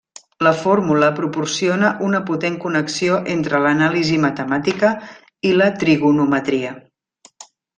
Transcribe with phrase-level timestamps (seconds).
[0.45, 4.93] La fórmula proporciona una potent connexió entre l'anàlisi matemàtica
[5.51, 6.75] i la trigonometria.